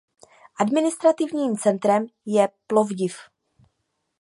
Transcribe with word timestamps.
Administrativním 0.59 1.57
centrem 1.57 2.07
je 2.25 2.49
Plovdiv. 2.67 3.15